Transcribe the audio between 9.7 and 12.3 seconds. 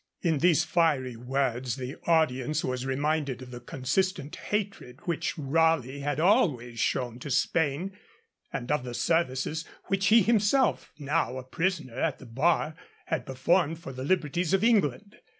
which he himself, now a prisoner at the